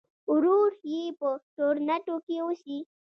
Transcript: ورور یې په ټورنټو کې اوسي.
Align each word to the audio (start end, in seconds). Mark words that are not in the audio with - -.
ورور 0.31 0.69
یې 0.91 1.03
په 1.19 1.29
ټورنټو 1.55 2.15
کې 2.25 2.35
اوسي. 2.45 2.77